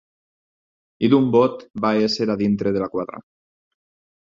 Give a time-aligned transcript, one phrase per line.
[1.07, 3.23] ...i d'un bot va ésser a dintre de la quadra.